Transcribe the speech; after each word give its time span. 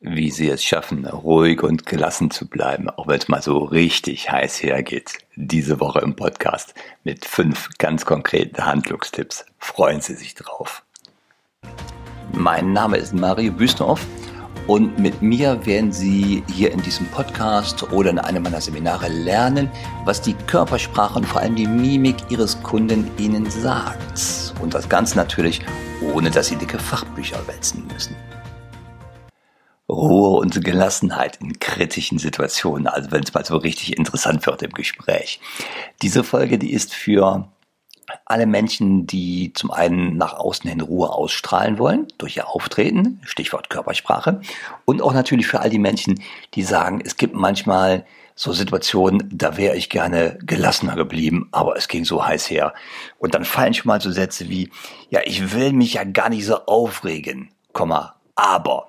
wie 0.00 0.30
sie 0.30 0.48
es 0.48 0.62
schaffen, 0.62 1.06
ruhig 1.06 1.62
und 1.62 1.84
gelassen 1.84 2.30
zu 2.30 2.46
bleiben, 2.46 2.88
auch 2.88 3.08
wenn 3.08 3.18
es 3.18 3.28
mal 3.28 3.42
so 3.42 3.58
richtig 3.58 4.30
heiß 4.30 4.62
hergeht. 4.62 5.18
Diese 5.34 5.80
Woche 5.80 6.00
im 6.00 6.14
Podcast 6.14 6.74
mit 7.02 7.24
fünf 7.24 7.68
ganz 7.78 8.04
konkreten 8.04 8.64
Handlungstipps. 8.64 9.44
Freuen 9.58 10.00
Sie 10.00 10.14
sich 10.14 10.34
drauf. 10.34 10.84
Mein 12.32 12.72
Name 12.72 12.98
ist 12.98 13.12
Mario 13.12 13.52
Büstorf 13.52 14.06
und 14.68 14.98
mit 15.00 15.20
mir 15.20 15.66
werden 15.66 15.90
Sie 15.90 16.44
hier 16.52 16.70
in 16.70 16.82
diesem 16.82 17.06
Podcast 17.06 17.90
oder 17.90 18.10
in 18.10 18.18
einem 18.20 18.44
meiner 18.44 18.60
Seminare 18.60 19.08
lernen, 19.08 19.68
was 20.04 20.20
die 20.20 20.34
Körpersprache 20.46 21.18
und 21.18 21.26
vor 21.26 21.40
allem 21.40 21.56
die 21.56 21.66
Mimik 21.66 22.16
Ihres 22.28 22.62
Kunden 22.62 23.10
Ihnen 23.18 23.50
sagt. 23.50 24.54
Und 24.60 24.74
das 24.74 24.88
Ganze 24.88 25.16
natürlich, 25.16 25.60
ohne 26.14 26.30
dass 26.30 26.48
Sie 26.48 26.56
dicke 26.56 26.78
Fachbücher 26.78 27.44
wälzen 27.48 27.84
müssen. 27.92 28.14
Ruhe 29.98 30.38
und 30.38 30.64
Gelassenheit 30.64 31.38
in 31.40 31.58
kritischen 31.58 32.18
Situationen, 32.18 32.86
also 32.86 33.10
wenn 33.10 33.22
es 33.22 33.34
mal 33.34 33.44
so 33.44 33.56
richtig 33.56 33.96
interessant 33.96 34.46
wird 34.46 34.62
im 34.62 34.72
Gespräch. 34.72 35.40
Diese 36.02 36.24
Folge, 36.24 36.58
die 36.58 36.72
ist 36.72 36.94
für 36.94 37.48
alle 38.24 38.46
Menschen, 38.46 39.06
die 39.06 39.52
zum 39.52 39.70
einen 39.70 40.16
nach 40.16 40.34
außen 40.34 40.68
hin 40.70 40.80
Ruhe 40.80 41.10
ausstrahlen 41.10 41.78
wollen, 41.78 42.06
durch 42.16 42.36
ihr 42.36 42.48
Auftreten, 42.48 43.20
Stichwort 43.24 43.70
Körpersprache, 43.70 44.40
und 44.84 45.02
auch 45.02 45.12
natürlich 45.12 45.46
für 45.46 45.60
all 45.60 45.70
die 45.70 45.78
Menschen, 45.78 46.22
die 46.54 46.62
sagen, 46.62 47.02
es 47.04 47.16
gibt 47.16 47.34
manchmal 47.34 48.06
so 48.34 48.52
Situationen, 48.52 49.28
da 49.32 49.56
wäre 49.56 49.76
ich 49.76 49.90
gerne 49.90 50.38
gelassener 50.42 50.94
geblieben, 50.94 51.48
aber 51.50 51.76
es 51.76 51.88
ging 51.88 52.04
so 52.04 52.24
heiß 52.24 52.48
her. 52.50 52.72
Und 53.18 53.34
dann 53.34 53.44
fallen 53.44 53.74
schon 53.74 53.88
mal 53.88 54.00
so 54.00 54.12
Sätze 54.12 54.48
wie, 54.48 54.70
ja, 55.10 55.20
ich 55.24 55.52
will 55.52 55.72
mich 55.72 55.94
ja 55.94 56.04
gar 56.04 56.28
nicht 56.28 56.46
so 56.46 56.64
aufregen, 56.66 57.50
Komma, 57.72 58.14
aber 58.36 58.88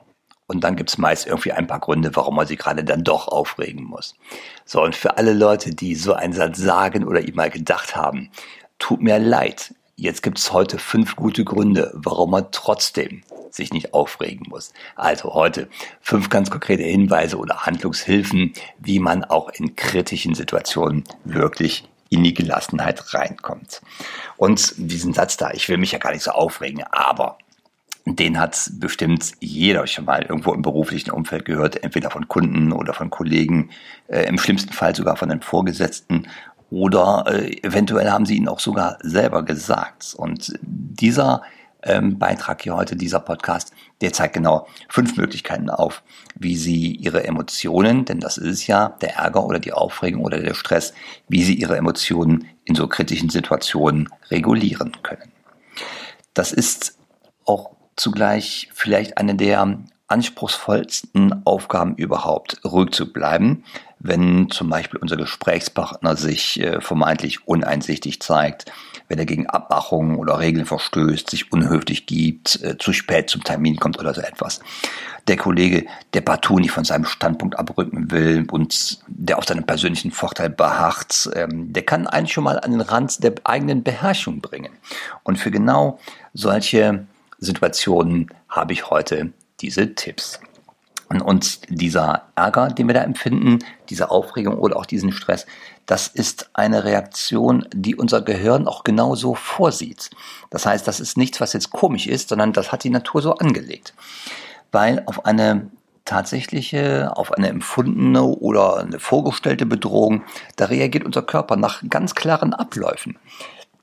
und 0.50 0.64
dann 0.64 0.76
gibt's 0.76 0.98
meist 0.98 1.28
irgendwie 1.28 1.52
ein 1.52 1.68
paar 1.68 1.80
Gründe, 1.80 2.16
warum 2.16 2.36
man 2.36 2.48
sich 2.48 2.58
gerade 2.58 2.84
dann 2.84 3.04
doch 3.04 3.28
aufregen 3.28 3.84
muss. 3.84 4.16
So, 4.66 4.82
und 4.82 4.96
für 4.96 5.18
alle 5.18 5.34
Leute, 5.34 5.76
die 5.76 5.94
so 5.94 6.14
einen 6.14 6.34
Satz 6.34 6.58
sagen 6.58 7.06
oder 7.06 7.22
ihm 7.22 7.36
mal 7.36 7.52
gedacht 7.52 7.96
haben, 7.96 8.32
tut 8.80 9.00
mir 9.02 9.20
leid. 9.20 9.76
Jetzt 9.96 10.24
gibt's 10.24 10.52
heute 10.52 10.80
fünf 10.80 11.16
gute 11.16 11.46
Gründe, 11.46 11.92
warum 11.94 12.32
man 12.32 12.48
trotzdem 12.52 13.22
sich 13.52 13.74
nicht 13.74 13.94
aufregen 13.94 14.48
muss. 14.50 14.74
Also 14.96 15.36
heute 15.36 15.70
fünf 16.02 16.30
ganz 16.30 16.50
konkrete 16.50 16.84
Hinweise 16.84 17.38
oder 17.38 17.68
Handlungshilfen, 17.68 18.54
wie 18.80 19.00
man 19.00 19.24
auch 19.24 19.50
in 19.50 19.76
kritischen 19.76 20.34
Situationen 20.34 21.04
wirklich 21.26 21.88
in 22.10 22.24
die 22.24 22.34
Gelassenheit 22.34 23.14
reinkommt. 23.14 23.82
Und 24.36 24.74
diesen 24.78 25.14
Satz 25.14 25.38
da, 25.38 25.52
ich 25.52 25.70
will 25.70 25.78
mich 25.78 25.92
ja 25.92 26.00
gar 26.00 26.12
nicht 26.12 26.24
so 26.24 26.32
aufregen, 26.32 26.84
aber 26.90 27.38
den 28.16 28.40
hat 28.40 28.72
bestimmt 28.80 29.34
jeder 29.40 29.86
schon 29.88 30.06
mal 30.06 30.24
irgendwo 30.24 30.54
im 30.54 30.62
beruflichen 30.62 31.12
Umfeld 31.12 31.46
gehört, 31.46 31.84
entweder 31.84 32.12
von 32.12 32.28
Kunden 32.28 32.72
oder 32.72 32.94
von 32.94 33.10
Kollegen, 33.10 33.70
äh, 34.08 34.24
im 34.28 34.38
schlimmsten 34.38 34.74
Fall 34.74 34.96
sogar 34.96 35.18
von 35.18 35.30
den 35.30 35.42
Vorgesetzten 35.42 36.28
oder 36.70 37.26
äh, 37.28 37.62
eventuell 37.64 38.10
haben 38.10 38.26
sie 38.26 38.38
ihn 38.38 38.48
auch 38.48 38.60
sogar 38.60 38.98
selber 39.02 39.44
gesagt. 39.44 40.14
Und 40.16 40.54
dieser 40.62 41.42
ähm, 41.84 42.20
Beitrag 42.20 42.62
hier 42.62 42.76
heute, 42.76 42.96
dieser 42.96 43.20
Podcast, 43.20 43.74
der 44.02 44.14
zeigt 44.14 44.34
genau 44.34 44.68
fünf 44.90 45.18
Möglichkeiten 45.18 45.70
auf, 45.70 46.04
wie 46.36 46.56
sie 46.56 46.96
ihre 46.96 47.24
Emotionen, 47.24 48.06
denn 48.06 48.20
das 48.20 48.38
ist 48.38 48.68
ja, 48.68 48.90
der 49.02 49.16
Ärger 49.16 49.46
oder 49.46 49.60
die 49.60 49.74
Aufregung 49.74 50.24
oder 50.24 50.40
der 50.40 50.54
Stress, 50.54 50.94
wie 51.28 51.44
sie 51.44 51.56
ihre 51.56 51.78
Emotionen 51.78 52.48
in 52.66 52.76
so 52.76 52.88
kritischen 52.88 53.30
Situationen 53.30 54.10
regulieren 54.30 54.92
können. 55.04 55.32
Das 56.34 56.52
ist 56.52 56.98
auch 57.46 57.72
zugleich 58.00 58.70
vielleicht 58.74 59.18
eine 59.18 59.36
der 59.36 59.78
anspruchsvollsten 60.08 61.46
Aufgaben 61.46 61.96
überhaupt, 61.96 62.60
ruhig 62.66 62.92
zu 62.92 63.14
bleiben, 63.14 63.64
wenn 64.00 64.50
zum 64.50 64.70
Beispiel 64.70 65.00
unser 65.00 65.18
Gesprächspartner 65.18 66.16
sich 66.16 66.60
äh, 66.60 66.82
vermeintlich 66.82 67.48
uneinsichtig 67.48 68.22
zeigt, 68.22 68.72
wenn 69.08 69.20
er 69.20 69.26
gegen 69.26 69.48
Abmachungen 69.48 70.16
oder 70.16 70.40
Regeln 70.40 70.66
verstößt, 70.66 71.30
sich 71.30 71.52
unhöflich 71.52 72.08
gibt, 72.08 72.62
äh, 72.64 72.78
zu 72.80 72.94
spät 72.94 73.30
zum 73.30 73.44
Termin 73.44 73.78
kommt 73.78 74.00
oder 74.00 74.14
so 74.14 74.22
etwas. 74.22 74.62
Der 75.28 75.38
Kollege, 75.38 75.86
der 76.14 76.22
partout 76.22 76.60
nicht 76.60 76.72
von 76.72 76.86
seinem 76.86 77.06
Standpunkt 77.06 77.60
abrücken 77.60 78.10
will 78.10 78.48
und 78.50 79.00
der 79.08 79.38
auf 79.38 79.46
seinen 79.46 79.66
persönlichen 79.66 80.12
Vorteil 80.12 80.50
beharrt, 80.50 81.30
ähm, 81.36 81.72
der 81.72 81.84
kann 81.84 82.08
einen 82.08 82.28
schon 82.28 82.46
mal 82.46 82.60
an 82.60 82.72
den 82.72 82.82
Rand 82.82 83.24
der 83.24 83.36
eigenen 83.44 83.84
Beherrschung 83.84 84.42
bringen. 84.42 84.72
Und 85.24 85.38
für 85.38 85.52
genau 85.52 86.00
solche 86.34 87.06
Situationen 87.40 88.30
habe 88.50 88.74
ich 88.74 88.90
heute 88.90 89.32
diese 89.62 89.96
Tipps. 89.96 90.40
Und 91.10 91.62
dieser 91.70 92.28
Ärger, 92.36 92.68
den 92.68 92.86
wir 92.88 92.94
da 92.94 93.02
empfinden, 93.02 93.60
diese 93.90 94.12
Aufregung 94.12 94.60
oder 94.60 94.78
auch 94.78 94.86
diesen 94.86 95.12
Stress, 95.12 95.48
das 95.88 96.08
ist 96.08 96.52
eine 96.54 96.84
Reaktion, 96.84 97.66
die 97.74 97.96
unser 97.96 98.22
Gehirn 98.22 98.68
auch 98.68 98.84
genauso 98.84 99.34
vorsieht. 99.34 100.12
Das 100.52 100.68
heißt, 100.68 100.88
das 100.88 101.00
ist 101.00 101.18
nichts, 101.18 101.42
was 101.42 101.54
jetzt 101.54 101.72
komisch 101.72 102.06
ist, 102.06 102.30
sondern 102.30 102.54
das 102.54 102.72
hat 102.72 102.84
die 102.84 102.92
Natur 102.92 103.24
so 103.24 103.34
angelegt. 103.34 103.96
Weil 104.72 105.02
auf 105.08 105.26
eine 105.26 105.72
tatsächliche, 106.06 107.12
auf 107.16 107.32
eine 107.34 107.50
empfundene 107.50 108.24
oder 108.24 108.78
eine 108.78 109.00
vorgestellte 109.00 109.66
Bedrohung, 109.66 110.24
da 110.58 110.66
reagiert 110.66 111.06
unser 111.06 111.24
Körper 111.24 111.56
nach 111.56 111.82
ganz 111.90 112.14
klaren 112.14 112.54
Abläufen. 112.54 113.18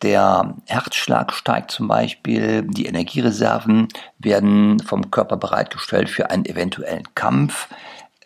Der 0.03 0.55
Herzschlag 0.67 1.33
steigt 1.33 1.71
zum 1.71 1.89
Beispiel, 1.89 2.63
die 2.63 2.87
Energiereserven 2.87 3.89
werden 4.19 4.81
vom 4.81 5.11
Körper 5.11 5.37
bereitgestellt 5.37 6.11
für 6.11 6.31
einen 6.31 6.45
eventuellen 6.45 7.15
Kampf. 7.15 7.69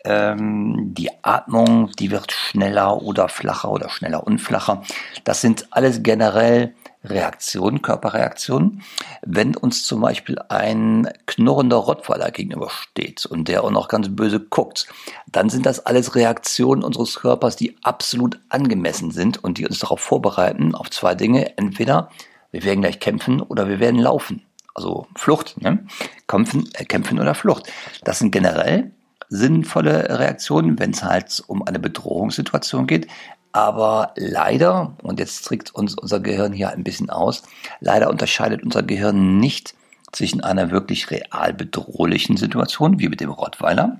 Ähm, 0.03 0.93
die 0.93 1.09
Atmung, 1.21 1.91
die 1.99 2.11
wird 2.11 2.31
schneller 2.31 3.01
oder 3.01 3.29
flacher 3.29 3.71
oder 3.71 3.89
schneller 3.89 4.25
und 4.25 4.39
flacher. 4.39 4.81
Das 5.23 5.41
sind 5.41 5.67
alles 5.71 6.03
generell 6.03 6.73
Reaktionen, 7.03 7.81
Körperreaktionen. 7.81 8.83
Wenn 9.23 9.55
uns 9.55 9.85
zum 9.85 10.01
Beispiel 10.01 10.37
ein 10.49 11.09
knurrender 11.25 11.77
Rottweiler 11.77 12.31
gegenübersteht 12.31 13.25
und 13.25 13.47
der 13.47 13.63
auch 13.63 13.71
noch 13.71 13.87
ganz 13.87 14.09
böse 14.09 14.39
guckt, 14.39 14.87
dann 15.31 15.49
sind 15.49 15.65
das 15.65 15.85
alles 15.85 16.15
Reaktionen 16.15 16.83
unseres 16.83 17.15
Körpers, 17.15 17.55
die 17.55 17.77
absolut 17.81 18.39
angemessen 18.49 19.11
sind 19.11 19.43
und 19.43 19.57
die 19.57 19.65
uns 19.65 19.79
darauf 19.79 19.99
vorbereiten, 19.99 20.75
auf 20.75 20.89
zwei 20.91 21.15
Dinge. 21.15 21.57
Entweder 21.57 22.09
wir 22.51 22.63
werden 22.63 22.81
gleich 22.81 22.99
kämpfen 22.99 23.41
oder 23.41 23.67
wir 23.67 23.79
werden 23.79 23.99
laufen. 23.99 24.43
Also 24.73 25.07
Flucht, 25.15 25.61
ne? 25.61 25.85
Kämpfen, 26.27 26.69
äh, 26.73 26.85
kämpfen 26.85 27.19
oder 27.19 27.33
Flucht. 27.35 27.71
Das 28.03 28.19
sind 28.19 28.31
generell 28.31 28.91
sinnvolle 29.29 30.19
Reaktionen, 30.19 30.77
wenn 30.77 30.91
es 30.91 31.03
halt 31.03 31.41
um 31.47 31.63
eine 31.65 31.79
Bedrohungssituation 31.79 32.85
geht. 32.85 33.07
Aber 33.51 34.13
leider, 34.15 34.93
und 35.03 35.19
jetzt 35.19 35.45
trägt 35.45 35.75
uns 35.75 35.95
unser 35.95 36.19
Gehirn 36.19 36.53
hier 36.53 36.69
ein 36.69 36.83
bisschen 36.83 37.09
aus, 37.09 37.43
leider 37.79 38.09
unterscheidet 38.09 38.63
unser 38.63 38.83
Gehirn 38.83 39.39
nicht 39.39 39.75
zwischen 40.11 40.41
einer 40.41 40.71
wirklich 40.71 41.09
real 41.11 41.53
bedrohlichen 41.53 42.37
Situation, 42.37 42.99
wie 42.99 43.09
mit 43.09 43.21
dem 43.21 43.29
Rottweiler, 43.29 43.99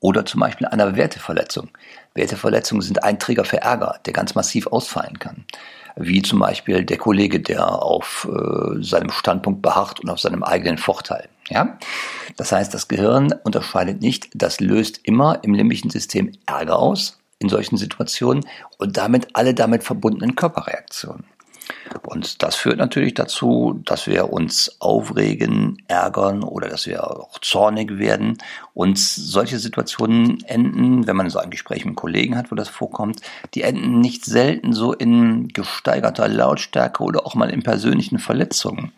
oder 0.00 0.24
zum 0.24 0.40
Beispiel 0.40 0.66
einer 0.66 0.96
Werteverletzung. 0.96 1.68
Werteverletzungen 2.14 2.82
sind 2.82 3.02
ein 3.02 3.18
Trigger 3.18 3.44
für 3.44 3.60
Ärger, 3.60 4.00
der 4.06 4.12
ganz 4.12 4.34
massiv 4.34 4.66
ausfallen 4.66 5.18
kann. 5.18 5.44
Wie 5.96 6.22
zum 6.22 6.40
Beispiel 6.40 6.84
der 6.84 6.98
Kollege, 6.98 7.40
der 7.40 7.82
auf 7.82 8.28
äh, 8.30 8.82
seinem 8.82 9.10
Standpunkt 9.10 9.62
beharrt 9.62 10.00
und 10.00 10.10
auf 10.10 10.20
seinem 10.20 10.42
eigenen 10.42 10.78
Vorteil. 10.78 11.28
Ja? 11.48 11.78
Das 12.36 12.52
heißt, 12.52 12.74
das 12.74 12.88
Gehirn 12.88 13.32
unterscheidet 13.44 14.00
nicht, 14.00 14.28
das 14.34 14.60
löst 14.60 15.00
immer 15.04 15.38
im 15.42 15.54
limbischen 15.54 15.90
System 15.90 16.32
Ärger 16.46 16.78
aus, 16.78 17.18
in 17.38 17.48
solchen 17.48 17.76
Situationen 17.76 18.46
und 18.78 18.96
damit 18.96 19.28
alle 19.34 19.54
damit 19.54 19.84
verbundenen 19.84 20.34
Körperreaktionen. 20.34 21.24
Und 22.02 22.42
das 22.42 22.56
führt 22.56 22.78
natürlich 22.78 23.14
dazu, 23.14 23.80
dass 23.84 24.06
wir 24.06 24.32
uns 24.32 24.76
aufregen, 24.80 25.82
ärgern 25.88 26.42
oder 26.42 26.68
dass 26.68 26.86
wir 26.86 27.04
auch 27.04 27.38
zornig 27.38 27.98
werden. 27.98 28.38
Und 28.74 28.98
solche 28.98 29.58
Situationen 29.58 30.42
enden, 30.44 31.06
wenn 31.06 31.16
man 31.16 31.30
so 31.30 31.38
ein 31.38 31.50
Gespräch 31.50 31.84
mit 31.84 31.96
Kollegen 31.96 32.36
hat, 32.36 32.50
wo 32.50 32.54
das 32.54 32.68
vorkommt, 32.68 33.20
die 33.54 33.62
enden 33.62 34.00
nicht 34.00 34.24
selten 34.24 34.72
so 34.72 34.92
in 34.92 35.48
gesteigerter 35.48 36.28
Lautstärke 36.28 37.02
oder 37.02 37.26
auch 37.26 37.34
mal 37.34 37.50
in 37.50 37.62
persönlichen 37.62 38.18
Verletzungen. 38.18 38.92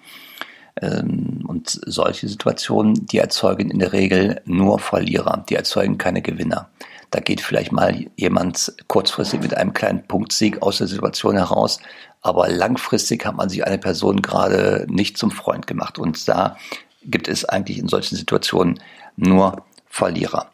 Ähm, 0.80 1.44
und 1.46 1.80
solche 1.86 2.28
Situationen, 2.28 3.06
die 3.06 3.18
erzeugen 3.18 3.70
in 3.70 3.78
der 3.78 3.92
Regel 3.92 4.42
nur 4.44 4.78
Verlierer, 4.78 5.44
die 5.48 5.54
erzeugen 5.54 5.98
keine 5.98 6.22
Gewinner. 6.22 6.68
Da 7.10 7.20
geht 7.20 7.40
vielleicht 7.40 7.72
mal 7.72 8.06
jemand 8.16 8.74
kurzfristig 8.88 9.40
mit 9.40 9.56
einem 9.56 9.72
kleinen 9.72 10.06
Punktsieg 10.06 10.62
aus 10.62 10.78
der 10.78 10.86
Situation 10.86 11.36
heraus, 11.36 11.78
aber 12.20 12.48
langfristig 12.48 13.24
hat 13.24 13.36
man 13.36 13.48
sich 13.48 13.64
eine 13.66 13.78
Person 13.78 14.22
gerade 14.22 14.86
nicht 14.88 15.16
zum 15.16 15.30
Freund 15.30 15.66
gemacht. 15.66 15.98
Und 15.98 16.28
da 16.28 16.56
gibt 17.04 17.28
es 17.28 17.44
eigentlich 17.44 17.78
in 17.78 17.88
solchen 17.88 18.16
Situationen 18.16 18.80
nur 19.16 19.64
Verlierer. 19.88 20.50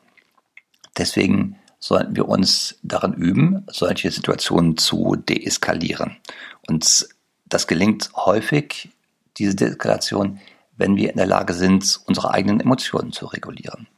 Deswegen 0.97 1.57
sollten 1.79 2.15
wir 2.15 2.29
uns 2.29 2.79
daran 2.83 3.15
üben, 3.15 3.67
solche 3.69 4.11
Situationen 4.11 4.77
zu 4.77 5.17
deeskalieren. 5.17 6.19
Und 6.69 7.09
das 7.47 7.67
gelingt 7.67 8.11
häufig, 8.15 8.91
diese 9.37 9.57
Deeskalation, 9.57 10.39
wenn 10.77 10.97
wir 10.97 11.11
in 11.11 11.17
der 11.17 11.27
Lage 11.27 11.55
sind, 11.55 12.01
unsere 12.07 12.31
eigenen 12.31 12.61
Emotionen 12.61 13.13
zu 13.13 13.27
regulieren. 13.27 13.89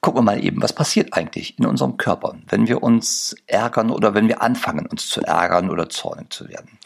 Gucken 0.00 0.18
wir 0.18 0.24
mal 0.24 0.44
eben, 0.44 0.62
was 0.62 0.72
passiert 0.72 1.14
eigentlich 1.14 1.58
in 1.58 1.66
unserem 1.66 1.96
Körper, 1.96 2.36
wenn 2.48 2.68
wir 2.68 2.82
uns 2.82 3.34
ärgern 3.46 3.90
oder 3.90 4.14
wenn 4.14 4.28
wir 4.28 4.42
anfangen, 4.42 4.86
uns 4.86 5.08
zu 5.08 5.22
ärgern 5.22 5.70
oder 5.70 5.88
zornig 5.88 6.32
zu 6.32 6.48
werden. 6.48 6.78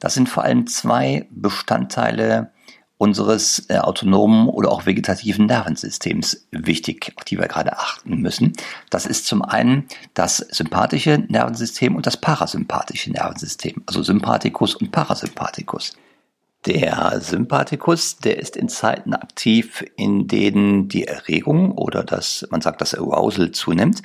Das 0.00 0.14
sind 0.14 0.28
vor 0.28 0.44
allem 0.44 0.66
zwei 0.66 1.26
Bestandteile 1.30 2.52
unseres 2.98 3.66
äh, 3.68 3.78
autonomen 3.78 4.48
oder 4.48 4.70
auch 4.70 4.86
vegetativen 4.86 5.46
Nervensystems 5.46 6.48
wichtig, 6.50 7.12
auf 7.16 7.24
die 7.24 7.38
wir 7.38 7.46
gerade 7.46 7.76
achten 7.78 8.20
müssen. 8.22 8.54
Das 8.90 9.04
ist 9.04 9.26
zum 9.26 9.42
einen 9.42 9.86
das 10.14 10.38
sympathische 10.38 11.18
Nervensystem 11.28 11.94
und 11.94 12.06
das 12.06 12.16
parasympathische 12.16 13.12
Nervensystem, 13.12 13.82
also 13.86 14.02
Sympathikus 14.02 14.74
und 14.74 14.92
Parasympathikus. 14.92 15.94
Der 16.66 17.20
Sympathikus, 17.20 18.18
der 18.18 18.38
ist 18.38 18.56
in 18.56 18.68
Zeiten 18.68 19.14
aktiv, 19.14 19.84
in 19.96 20.26
denen 20.26 20.88
die 20.88 21.06
Erregung 21.06 21.70
oder 21.70 22.02
das, 22.02 22.44
man 22.50 22.60
sagt, 22.60 22.80
das 22.80 22.92
Arousal 22.92 23.52
zunimmt, 23.52 24.02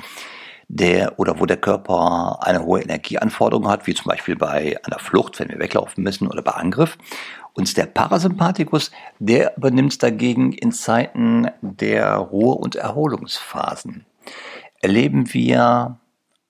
der 0.68 1.18
oder 1.20 1.40
wo 1.40 1.48
der 1.48 1.58
Körper 1.58 2.38
eine 2.42 2.64
hohe 2.64 2.82
Energieanforderung 2.82 3.68
hat, 3.68 3.88
wie 3.88 3.96
zum 3.96 4.06
Beispiel 4.06 4.36
bei 4.36 4.78
einer 4.84 5.00
Flucht, 5.00 5.40
wenn 5.40 5.50
wir 5.50 5.58
weglaufen 5.58 6.04
müssen 6.04 6.28
oder 6.28 6.44
bei 6.44 6.52
Angriff. 6.52 7.00
Und 7.54 7.76
der 7.78 7.88
Parasympathikus, 7.88 8.92
der 9.18 9.58
übernimmt 9.58 10.02
dagegen 10.04 10.54
in 10.54 10.72
Zeiten 10.72 11.50
der 11.62 12.16
Ruhe- 12.16 12.56
und 12.56 12.76
Erholungsphasen. 12.76 14.06
Erleben 14.82 15.34
wir 15.34 15.98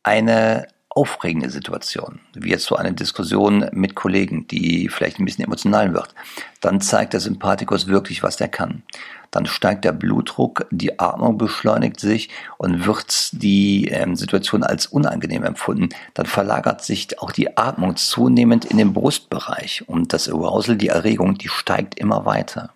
eine 0.03 0.67
aufregende 0.93 1.49
Situation, 1.49 2.19
wie 2.33 2.49
jetzt 2.49 2.65
so 2.65 2.75
eine 2.75 2.93
Diskussion 2.93 3.65
mit 3.71 3.95
Kollegen, 3.95 4.45
die 4.47 4.89
vielleicht 4.89 5.19
ein 5.19 5.25
bisschen 5.25 5.45
emotional 5.45 5.93
wird, 5.93 6.13
dann 6.59 6.81
zeigt 6.81 7.13
der 7.13 7.21
Sympathikus 7.21 7.87
wirklich, 7.87 8.23
was 8.23 8.35
der 8.35 8.49
kann. 8.49 8.83
Dann 9.31 9.45
steigt 9.45 9.85
der 9.85 9.93
Blutdruck, 9.93 10.67
die 10.71 10.99
Atmung 10.99 11.37
beschleunigt 11.37 12.01
sich 12.01 12.29
und 12.57 12.85
wird 12.85 13.29
die 13.31 13.87
ähm, 13.87 14.17
Situation 14.17 14.63
als 14.63 14.87
unangenehm 14.87 15.45
empfunden. 15.45 15.89
Dann 16.13 16.25
verlagert 16.25 16.83
sich 16.83 17.21
auch 17.21 17.31
die 17.31 17.57
Atmung 17.57 17.95
zunehmend 17.95 18.65
in 18.65 18.77
den 18.77 18.91
Brustbereich 18.91 19.87
und 19.87 20.11
das 20.11 20.27
Arousal, 20.27 20.75
die 20.75 20.89
Erregung, 20.89 21.37
die 21.37 21.47
steigt 21.47 21.97
immer 21.97 22.25
weiter. 22.25 22.71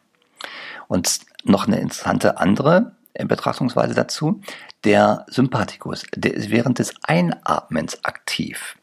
Und 0.88 1.20
noch 1.44 1.68
eine 1.68 1.80
interessante 1.80 2.38
andere 2.38 2.94
Betrachtungsweise 3.24 3.94
dazu. 3.94 4.42
Der 4.84 5.26
Sympathikus, 5.28 6.04
der 6.16 6.34
ist 6.34 6.50
während 6.50 6.80
des 6.80 6.94
Einatmens 7.04 8.04
aktiv. 8.04 8.78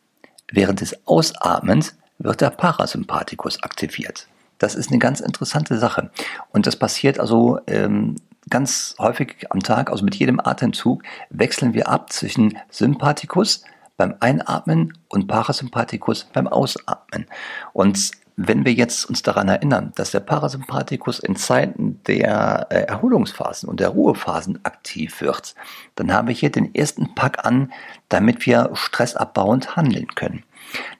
Während 0.50 0.80
des 0.80 1.06
Ausatmens 1.06 1.96
wird 2.18 2.40
der 2.40 2.50
Parasympathikus 2.50 3.62
aktiviert. 3.62 4.26
Das 4.58 4.74
ist 4.74 4.90
eine 4.90 4.98
ganz 4.98 5.20
interessante 5.20 5.78
Sache. 5.78 6.10
Und 6.50 6.66
das 6.66 6.76
passiert 6.76 7.18
also 7.18 7.58
ähm, 7.66 8.16
ganz 8.48 8.94
häufig 8.98 9.46
am 9.50 9.60
Tag, 9.60 9.90
also 9.90 10.04
mit 10.04 10.14
jedem 10.14 10.40
Atemzug 10.40 11.02
wechseln 11.30 11.74
wir 11.74 11.88
ab 11.88 12.12
zwischen 12.12 12.58
Sympathikus 12.70 13.64
beim 13.96 14.14
Einatmen 14.20 14.98
und 15.08 15.26
Parasympathikus 15.26 16.24
beim 16.32 16.46
Ausatmen. 16.46 17.26
Und 17.72 18.12
wenn 18.36 18.64
wir 18.64 18.72
jetzt 18.72 19.04
uns 19.04 19.22
daran 19.22 19.48
erinnern, 19.48 19.92
dass 19.94 20.10
der 20.10 20.20
Parasympathikus 20.20 21.18
in 21.18 21.36
Zeiten 21.36 22.00
der 22.06 22.66
äh, 22.70 22.82
Erholungsphasen 22.82 23.68
und 23.68 23.80
der 23.80 23.90
Ruhephasen 23.90 24.64
aktiv 24.64 25.20
wird, 25.20 25.54
dann 25.96 26.12
haben 26.12 26.28
wir 26.28 26.34
hier 26.34 26.50
den 26.50 26.74
ersten 26.74 27.14
Pack 27.14 27.44
an, 27.44 27.72
damit 28.08 28.46
wir 28.46 28.70
stressabbauend 28.74 29.76
handeln 29.76 30.08
können. 30.14 30.44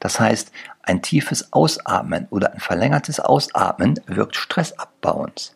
Das 0.00 0.20
heißt, 0.20 0.52
ein 0.82 1.00
tiefes 1.00 1.52
Ausatmen 1.52 2.26
oder 2.31 2.52
ein 2.52 2.61
verlängertes 2.61 3.20
Ausatmen 3.20 4.00
wirkt 4.06 4.37
stressabbauend. 4.37 5.55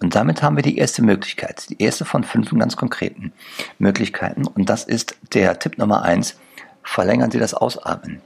Und 0.00 0.14
damit 0.14 0.42
haben 0.42 0.56
wir 0.56 0.62
die 0.62 0.78
erste 0.78 1.02
Möglichkeit, 1.02 1.68
die 1.68 1.82
erste 1.82 2.04
von 2.04 2.24
fünf 2.24 2.50
ganz 2.50 2.76
konkreten 2.76 3.32
Möglichkeiten. 3.78 4.46
Und 4.46 4.70
das 4.70 4.84
ist 4.84 5.16
der 5.34 5.58
Tipp 5.58 5.78
Nummer 5.78 6.02
eins, 6.02 6.38
verlängern 6.82 7.30
Sie 7.30 7.38
das 7.38 7.54
Ausatmen 7.54 8.22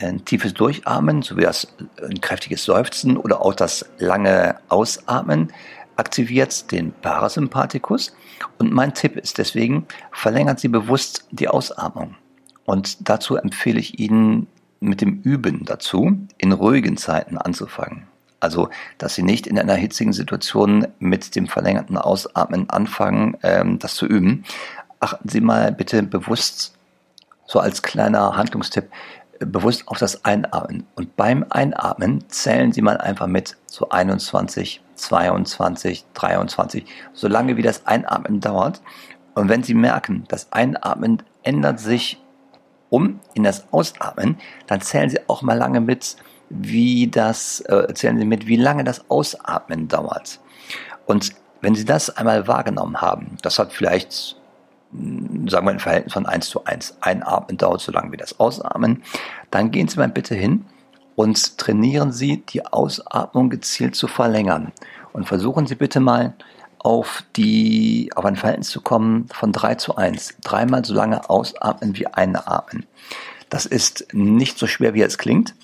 ein 0.00 0.24
tiefes 0.24 0.54
Durchatmen, 0.54 1.22
sowie 1.22 1.42
das 1.42 1.68
ein 2.02 2.20
kräftiges 2.20 2.64
Seufzen 2.64 3.16
oder 3.16 3.40
auch 3.40 3.54
das 3.54 3.86
lange 3.98 4.56
Ausatmen 4.68 5.52
aktiviert 5.96 6.72
den 6.72 6.92
Parasympathikus. 6.92 8.14
Und 8.58 8.72
mein 8.72 8.94
Tipp 8.94 9.16
ist 9.16 9.38
deswegen, 9.38 9.86
verlängern 10.12 10.56
Sie 10.56 10.68
bewusst 10.68 11.26
die 11.30 11.48
Ausatmung. 11.48 12.16
Und 12.64 13.08
dazu 13.08 13.36
empfehle 13.36 13.78
ich 13.78 13.98
Ihnen 13.98 14.48
mit 14.80 15.00
dem 15.00 15.20
Üben 15.22 15.64
dazu, 15.64 16.18
in 16.38 16.52
ruhigen 16.52 16.96
Zeiten 16.96 17.38
anzufangen. 17.38 18.06
Also, 18.40 18.68
dass 18.98 19.14
Sie 19.14 19.22
nicht 19.22 19.46
in 19.46 19.58
einer 19.58 19.74
hitzigen 19.74 20.12
Situation 20.12 20.86
mit 20.98 21.34
dem 21.36 21.46
verlängerten 21.46 21.96
Ausatmen 21.96 22.68
anfangen, 22.68 23.36
ähm, 23.42 23.78
das 23.78 23.94
zu 23.94 24.06
üben. 24.06 24.44
Achten 25.00 25.28
Sie 25.28 25.40
mal 25.40 25.72
bitte 25.72 26.02
bewusst, 26.02 26.74
so 27.46 27.58
als 27.58 27.82
kleiner 27.82 28.36
Handlungstipp, 28.36 28.90
bewusst 29.40 29.88
auf 29.88 29.98
das 29.98 30.24
Einatmen. 30.24 30.86
Und 30.94 31.16
beim 31.16 31.44
Einatmen 31.50 32.24
zählen 32.28 32.72
Sie 32.72 32.82
mal 32.82 32.98
einfach 32.98 33.26
mit, 33.26 33.56
so 33.66 33.88
21, 33.88 34.80
22, 34.94 36.04
23, 36.14 36.84
solange 37.12 37.56
wie 37.56 37.62
das 37.62 37.86
Einatmen 37.86 38.40
dauert. 38.40 38.80
Und 39.34 39.48
wenn 39.48 39.62
Sie 39.62 39.74
merken, 39.74 40.24
das 40.28 40.52
Einatmen 40.52 41.22
ändert 41.42 41.80
sich 41.80 42.20
um 42.90 43.20
in 43.34 43.42
das 43.42 43.72
Ausatmen, 43.72 44.38
dann 44.66 44.80
zählen 44.80 45.10
Sie 45.10 45.18
auch 45.28 45.42
mal 45.42 45.58
lange 45.58 45.80
mit, 45.80 46.16
wie 46.48 47.08
das, 47.08 47.60
äh, 47.62 47.92
zählen 47.94 48.18
Sie 48.18 48.24
mit, 48.24 48.46
wie 48.46 48.56
lange 48.56 48.84
das 48.84 49.10
Ausatmen 49.10 49.88
dauert. 49.88 50.40
Und 51.06 51.32
wenn 51.60 51.74
Sie 51.74 51.84
das 51.84 52.10
einmal 52.10 52.46
wahrgenommen 52.46 53.00
haben, 53.00 53.36
das 53.42 53.58
hat 53.58 53.72
vielleicht 53.72 54.36
sagen 55.48 55.66
wir 55.66 55.72
ein 55.72 55.80
Verhältnis 55.80 56.12
von 56.12 56.26
1 56.26 56.48
zu 56.48 56.64
1. 56.64 56.98
Einatmen 57.00 57.56
dauert 57.56 57.80
so 57.80 57.92
lange 57.92 58.12
wie 58.12 58.16
das 58.16 58.38
Ausatmen. 58.38 59.02
Dann 59.50 59.70
gehen 59.70 59.88
Sie 59.88 59.98
mal 59.98 60.08
bitte 60.08 60.34
hin 60.34 60.64
und 61.16 61.58
trainieren 61.58 62.12
Sie, 62.12 62.44
die 62.48 62.64
Ausatmung 62.66 63.50
gezielt 63.50 63.94
zu 63.94 64.08
verlängern. 64.08 64.72
Und 65.12 65.26
versuchen 65.26 65.66
Sie 65.66 65.74
bitte 65.74 66.00
mal 66.00 66.34
auf, 66.78 67.24
die, 67.36 68.10
auf 68.14 68.24
ein 68.24 68.36
Verhältnis 68.36 68.68
zu 68.68 68.80
kommen 68.80 69.28
von 69.32 69.52
3 69.52 69.76
zu 69.76 69.96
1. 69.96 70.36
Dreimal 70.42 70.84
so 70.84 70.94
lange 70.94 71.28
ausatmen 71.30 71.96
wie 71.96 72.06
einatmen. 72.06 72.86
Das 73.48 73.66
ist 73.66 74.08
nicht 74.12 74.58
so 74.58 74.66
schwer, 74.66 74.94
wie 74.94 75.02
es 75.02 75.18
klingt. 75.18 75.54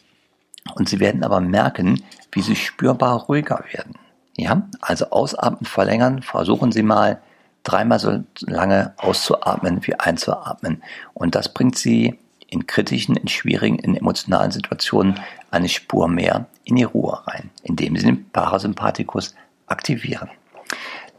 Und 0.75 0.89
Sie 0.89 1.01
werden 1.01 1.25
aber 1.25 1.41
merken, 1.41 2.03
wie 2.33 2.43
Sie 2.43 2.57
spürbar 2.57 3.23
ruhiger 3.23 3.65
werden. 3.73 3.95
Ja, 4.37 4.69
also 4.81 5.11
ausatmen, 5.11 5.67
verlängern. 5.67 6.23
Versuchen 6.23 6.73
Sie 6.73 6.83
mal 6.83 7.21
dreimal 7.63 7.99
so 7.99 8.25
lange 8.41 8.95
auszuatmen 8.97 9.87
wie 9.87 9.95
einzuatmen. 9.95 10.83
Und 11.15 11.35
das 11.35 11.53
bringt 11.53 11.77
sie 11.77 12.19
in 12.49 12.67
kritischen, 12.67 13.17
in 13.17 13.29
schwierigen, 13.29 13.79
in 13.79 13.97
emotionalen 13.97 14.51
Situationen 14.51 15.21
eine 15.51 15.69
Spur 15.69 16.09
mehr 16.09 16.47
in 16.65 16.77
die 16.77 16.85
Ruhe 16.85 17.27
rein, 17.27 17.51
indem 17.63 17.97
sie 17.97 18.07
den 18.07 18.29
Parasympathikus 18.31 19.35
aktivieren. 19.67 20.31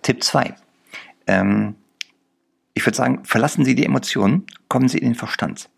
Tipp 0.01 0.24
2. 0.24 0.53
Ähm, 1.27 1.75
ich 2.74 2.86
würde 2.86 2.98
sagen, 2.98 3.25
verlassen 3.25 3.65
Sie 3.65 3.75
die 3.75 3.86
Emotionen, 3.86 4.45
kommen 4.67 4.88
Sie 4.88 4.98
in 4.98 5.10
den 5.10 5.15
Verstand 5.15 5.69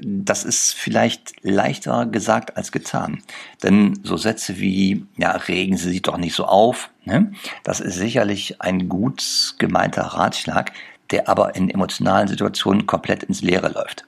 das 0.00 0.44
ist 0.44 0.74
vielleicht 0.74 1.34
leichter 1.42 2.06
gesagt 2.06 2.56
als 2.56 2.72
getan. 2.72 3.22
Denn 3.62 3.98
so 4.02 4.16
Sätze 4.16 4.58
wie, 4.58 5.06
ja, 5.16 5.30
regen 5.32 5.76
Sie 5.76 5.90
sich 5.90 6.02
doch 6.02 6.16
nicht 6.16 6.34
so 6.34 6.44
auf, 6.44 6.90
ne? 7.04 7.32
das 7.62 7.80
ist 7.80 7.96
sicherlich 7.96 8.60
ein 8.60 8.88
gut 8.88 9.54
gemeinter 9.58 10.02
Ratschlag, 10.02 10.72
der 11.10 11.28
aber 11.28 11.54
in 11.54 11.70
emotionalen 11.70 12.28
Situationen 12.28 12.86
komplett 12.86 13.22
ins 13.24 13.42
Leere 13.42 13.68
läuft. 13.68 14.04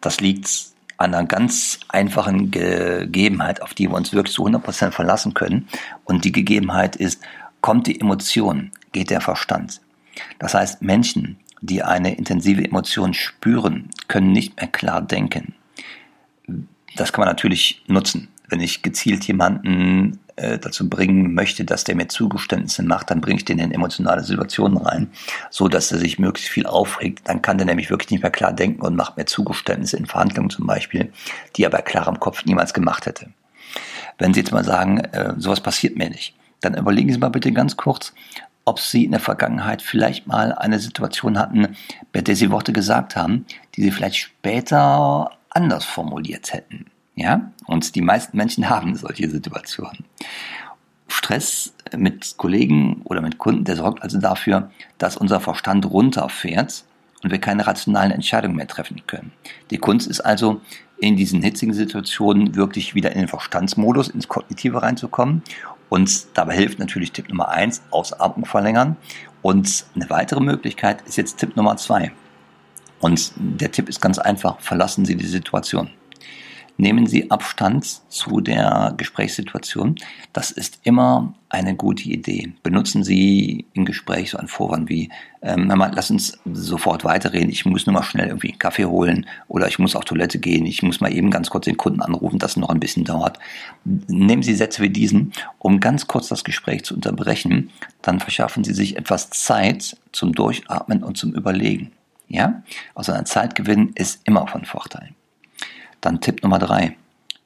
Das 0.00 0.20
liegt 0.20 0.48
an 0.96 1.14
einer 1.14 1.26
ganz 1.26 1.80
einfachen 1.88 2.50
Gegebenheit, 2.50 3.62
auf 3.62 3.74
die 3.74 3.88
wir 3.88 3.96
uns 3.96 4.12
wirklich 4.12 4.34
zu 4.34 4.46
100% 4.46 4.90
verlassen 4.90 5.34
können. 5.34 5.68
Und 6.04 6.24
die 6.24 6.32
Gegebenheit 6.32 6.96
ist, 6.96 7.20
kommt 7.60 7.86
die 7.86 8.00
Emotion, 8.00 8.70
geht 8.92 9.10
der 9.10 9.20
Verstand. 9.20 9.80
Das 10.38 10.54
heißt, 10.54 10.82
Menschen, 10.82 11.38
die 11.66 11.82
eine 11.82 12.14
intensive 12.14 12.64
Emotion 12.64 13.14
spüren, 13.14 13.88
können 14.08 14.32
nicht 14.32 14.56
mehr 14.56 14.68
klar 14.68 15.00
denken. 15.00 15.54
Das 16.96 17.12
kann 17.12 17.22
man 17.24 17.28
natürlich 17.28 17.82
nutzen. 17.86 18.28
Wenn 18.48 18.60
ich 18.60 18.82
gezielt 18.82 19.24
jemanden 19.24 20.20
äh, 20.36 20.58
dazu 20.58 20.88
bringen 20.88 21.32
möchte, 21.34 21.64
dass 21.64 21.84
der 21.84 21.96
mir 21.96 22.08
Zugeständnisse 22.08 22.82
macht, 22.82 23.10
dann 23.10 23.22
bringe 23.22 23.38
ich 23.38 23.46
den 23.46 23.58
in 23.58 23.72
emotionale 23.72 24.22
Situationen 24.22 24.76
rein, 24.76 25.10
so 25.50 25.68
dass 25.68 25.90
er 25.90 25.98
sich 25.98 26.18
möglichst 26.18 26.50
viel 26.50 26.66
aufregt. 26.66 27.22
Dann 27.24 27.40
kann 27.40 27.56
der 27.56 27.66
nämlich 27.66 27.88
wirklich 27.88 28.10
nicht 28.10 28.22
mehr 28.22 28.30
klar 28.30 28.52
denken 28.52 28.82
und 28.82 28.94
macht 28.94 29.16
mir 29.16 29.24
Zugeständnisse 29.24 29.96
in 29.96 30.06
Verhandlungen 30.06 30.50
zum 30.50 30.66
Beispiel, 30.66 31.12
die 31.56 31.64
er 31.64 31.70
bei 31.70 31.80
klarem 31.80 32.20
Kopf 32.20 32.44
niemals 32.44 32.74
gemacht 32.74 33.06
hätte. 33.06 33.30
Wenn 34.18 34.34
Sie 34.34 34.40
jetzt 34.40 34.52
mal 34.52 34.64
sagen, 34.64 34.98
äh, 34.98 35.32
sowas 35.38 35.60
passiert 35.60 35.96
mir 35.96 36.10
nicht, 36.10 36.34
dann 36.60 36.74
überlegen 36.74 37.10
Sie 37.12 37.18
mal 37.18 37.30
bitte 37.30 37.50
ganz 37.52 37.76
kurz, 37.76 38.12
ob 38.64 38.80
Sie 38.80 39.04
in 39.04 39.10
der 39.10 39.20
Vergangenheit 39.20 39.82
vielleicht 39.82 40.26
mal 40.26 40.52
eine 40.52 40.78
Situation 40.78 41.38
hatten, 41.38 41.76
bei 42.12 42.20
der 42.20 42.36
Sie 42.36 42.50
Worte 42.50 42.72
gesagt 42.72 43.16
haben, 43.16 43.46
die 43.74 43.82
Sie 43.82 43.90
vielleicht 43.90 44.16
später 44.16 45.30
anders 45.50 45.84
formuliert 45.84 46.52
hätten. 46.52 46.86
Ja? 47.14 47.52
Und 47.66 47.94
die 47.94 48.02
meisten 48.02 48.36
Menschen 48.36 48.68
haben 48.70 48.96
solche 48.96 49.28
Situationen. 49.28 50.04
Stress 51.08 51.74
mit 51.96 52.36
Kollegen 52.38 53.02
oder 53.04 53.20
mit 53.20 53.38
Kunden, 53.38 53.64
der 53.64 53.76
sorgt 53.76 54.02
also 54.02 54.18
dafür, 54.18 54.70
dass 54.98 55.16
unser 55.16 55.40
Verstand 55.40 55.86
runterfährt 55.86 56.84
und 57.22 57.30
wir 57.30 57.38
keine 57.38 57.66
rationalen 57.66 58.10
Entscheidungen 58.10 58.56
mehr 58.56 58.66
treffen 58.66 59.02
können. 59.06 59.32
Die 59.70 59.78
Kunst 59.78 60.08
ist 60.08 60.20
also, 60.20 60.60
in 60.98 61.16
diesen 61.16 61.42
hitzigen 61.42 61.74
Situationen 61.74 62.54
wirklich 62.54 62.94
wieder 62.94 63.12
in 63.12 63.18
den 63.18 63.28
Verstandsmodus, 63.28 64.08
ins 64.08 64.28
Kognitive 64.28 64.82
reinzukommen. 64.82 65.42
Und 65.94 66.26
dabei 66.36 66.56
hilft 66.56 66.80
natürlich 66.80 67.12
Tipp 67.12 67.28
Nummer 67.28 67.50
eins, 67.50 67.80
Ausatmung 67.92 68.46
verlängern. 68.46 68.96
Und 69.42 69.84
eine 69.94 70.10
weitere 70.10 70.40
Möglichkeit 70.40 71.02
ist 71.02 71.14
jetzt 71.14 71.38
Tipp 71.38 71.54
Nummer 71.54 71.76
zwei. 71.76 72.10
Und 72.98 73.30
der 73.36 73.70
Tipp 73.70 73.88
ist 73.88 74.00
ganz 74.00 74.18
einfach, 74.18 74.58
verlassen 74.58 75.04
Sie 75.04 75.14
die 75.14 75.28
Situation. 75.28 75.90
Nehmen 76.76 77.06
Sie 77.06 77.30
Abstand 77.30 77.86
zu 78.08 78.40
der 78.40 78.94
Gesprächssituation. 78.96 79.94
Das 80.32 80.50
ist 80.50 80.80
immer 80.82 81.34
eine 81.48 81.76
gute 81.76 82.08
Idee. 82.08 82.52
Benutzen 82.64 83.04
Sie 83.04 83.66
im 83.74 83.84
Gespräch 83.84 84.30
so 84.30 84.38
einen 84.38 84.48
Vorwand 84.48 84.88
wie, 84.88 85.08
ähm, 85.40 85.68
mal, 85.68 85.92
lass 85.94 86.10
uns 86.10 86.36
sofort 86.52 87.04
weiterreden, 87.04 87.48
ich 87.48 87.64
muss 87.64 87.86
nur 87.86 87.94
mal 87.94 88.02
schnell 88.02 88.26
irgendwie 88.26 88.50
einen 88.50 88.58
Kaffee 88.58 88.86
holen 88.86 89.26
oder 89.46 89.68
ich 89.68 89.78
muss 89.78 89.94
auf 89.94 90.04
Toilette 90.04 90.40
gehen, 90.40 90.66
ich 90.66 90.82
muss 90.82 91.00
mal 91.00 91.14
eben 91.14 91.30
ganz 91.30 91.48
kurz 91.48 91.66
den 91.66 91.76
Kunden 91.76 92.02
anrufen, 92.02 92.40
das 92.40 92.56
noch 92.56 92.70
ein 92.70 92.80
bisschen 92.80 93.04
dauert. 93.04 93.38
Nehmen 93.84 94.42
Sie 94.42 94.54
Sätze 94.54 94.82
wie 94.82 94.90
diesen, 94.90 95.32
um 95.58 95.78
ganz 95.78 96.08
kurz 96.08 96.26
das 96.26 96.42
Gespräch 96.42 96.84
zu 96.84 96.94
unterbrechen, 96.94 97.70
dann 98.02 98.18
verschaffen 98.18 98.64
Sie 98.64 98.74
sich 98.74 98.96
etwas 98.96 99.30
Zeit 99.30 99.96
zum 100.10 100.32
Durchatmen 100.32 101.04
und 101.04 101.16
zum 101.16 101.34
Überlegen. 101.34 101.92
Ja? 102.26 102.64
Also 102.96 103.12
ein 103.12 103.26
Zeitgewinn 103.26 103.92
ist 103.94 104.22
immer 104.24 104.48
von 104.48 104.64
Vorteil. 104.64 105.10
Dann 106.04 106.20
Tipp 106.20 106.42
Nummer 106.42 106.58
drei. 106.58 106.98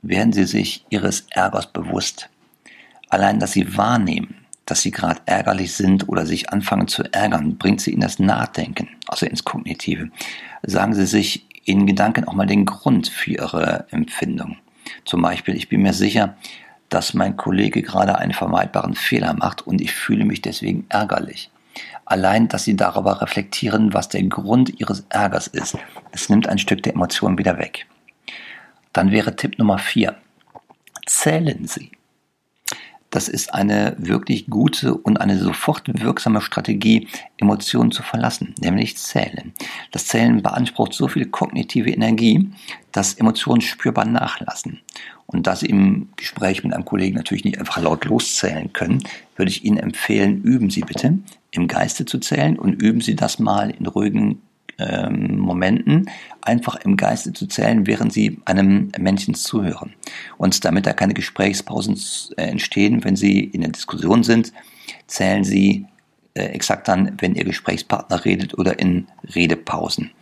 Werden 0.02 0.32
Sie 0.32 0.42
sich 0.42 0.84
Ihres 0.90 1.26
Ärgers 1.30 1.72
bewusst. 1.72 2.28
Allein, 3.08 3.38
dass 3.38 3.52
Sie 3.52 3.76
wahrnehmen, 3.76 4.34
dass 4.66 4.82
Sie 4.82 4.90
gerade 4.90 5.20
ärgerlich 5.26 5.74
sind 5.74 6.08
oder 6.08 6.26
sich 6.26 6.50
anfangen 6.50 6.88
zu 6.88 7.04
ärgern, 7.12 7.56
bringt 7.56 7.80
Sie 7.80 7.92
in 7.92 8.00
das 8.00 8.18
Nachdenken, 8.18 8.88
also 9.06 9.26
ins 9.26 9.44
Kognitive. 9.44 10.10
Sagen 10.64 10.92
Sie 10.92 11.06
sich 11.06 11.46
in 11.66 11.86
Gedanken 11.86 12.24
auch 12.24 12.32
mal 12.32 12.46
den 12.46 12.64
Grund 12.64 13.06
für 13.06 13.30
Ihre 13.30 13.86
Empfindung. 13.92 14.56
Zum 15.04 15.22
Beispiel, 15.22 15.54
ich 15.54 15.68
bin 15.68 15.82
mir 15.82 15.92
sicher, 15.92 16.34
dass 16.88 17.14
mein 17.14 17.36
Kollege 17.36 17.82
gerade 17.82 18.18
einen 18.18 18.32
vermeidbaren 18.32 18.96
Fehler 18.96 19.34
macht 19.34 19.64
und 19.68 19.80
ich 19.80 19.92
fühle 19.92 20.24
mich 20.24 20.42
deswegen 20.42 20.84
ärgerlich. 20.88 21.48
Allein, 22.06 22.48
dass 22.48 22.64
Sie 22.64 22.74
darüber 22.74 23.22
reflektieren, 23.22 23.94
was 23.94 24.08
der 24.08 24.24
Grund 24.24 24.80
Ihres 24.80 25.04
Ärgers 25.10 25.46
ist, 25.46 25.78
es 26.10 26.28
nimmt 26.28 26.48
ein 26.48 26.58
Stück 26.58 26.82
der 26.82 26.94
Emotion 26.94 27.38
wieder 27.38 27.56
weg. 27.58 27.86
Dann 28.98 29.12
wäre 29.12 29.36
Tipp 29.36 29.60
Nummer 29.60 29.78
vier. 29.78 30.16
Zählen 31.06 31.68
Sie. 31.68 31.92
Das 33.10 33.28
ist 33.28 33.54
eine 33.54 33.94
wirklich 33.96 34.48
gute 34.48 34.92
und 34.92 35.20
eine 35.20 35.38
sofort 35.38 35.84
wirksame 36.02 36.40
Strategie, 36.40 37.06
Emotionen 37.36 37.92
zu 37.92 38.02
verlassen, 38.02 38.56
nämlich 38.58 38.96
Zählen. 38.96 39.52
Das 39.92 40.06
Zählen 40.06 40.42
beansprucht 40.42 40.94
so 40.94 41.06
viel 41.06 41.26
kognitive 41.26 41.90
Energie, 41.90 42.50
dass 42.90 43.14
Emotionen 43.14 43.60
spürbar 43.60 44.04
nachlassen. 44.04 44.80
Und 45.26 45.46
da 45.46 45.54
Sie 45.54 45.66
im 45.66 46.08
Gespräch 46.16 46.64
mit 46.64 46.74
einem 46.74 46.84
Kollegen 46.84 47.14
natürlich 47.14 47.44
nicht 47.44 47.60
einfach 47.60 47.80
laut 47.80 48.04
loszählen 48.04 48.72
können, 48.72 49.04
würde 49.36 49.52
ich 49.52 49.64
Ihnen 49.64 49.78
empfehlen, 49.78 50.42
üben 50.42 50.70
Sie 50.70 50.80
bitte 50.80 51.20
im 51.52 51.68
Geiste 51.68 52.04
zu 52.04 52.18
zählen 52.18 52.58
und 52.58 52.82
üben 52.82 53.00
Sie 53.00 53.14
das 53.14 53.38
mal 53.38 53.70
in 53.70 53.86
ruhigen 53.86 54.42
ähm, 54.78 55.38
Momenten 55.38 56.10
einfach 56.40 56.76
im 56.76 56.96
Geiste 56.96 57.32
zu 57.32 57.46
zählen, 57.46 57.86
während 57.86 58.12
sie 58.12 58.40
einem 58.44 58.90
Menschen 58.98 59.34
zuhören. 59.34 59.94
Und 60.36 60.64
damit 60.64 60.86
da 60.86 60.92
keine 60.92 61.14
Gesprächspausen 61.14 61.98
äh, 62.36 62.42
entstehen, 62.42 63.04
wenn 63.04 63.16
sie 63.16 63.40
in 63.40 63.62
der 63.62 63.70
Diskussion 63.70 64.22
sind, 64.22 64.52
zählen 65.06 65.44
sie 65.44 65.86
äh, 66.34 66.46
exakt 66.46 66.88
dann, 66.88 67.16
wenn 67.18 67.34
ihr 67.34 67.44
Gesprächspartner 67.44 68.24
redet 68.24 68.56
oder 68.56 68.78
in 68.78 69.08
Redepausen. 69.34 70.12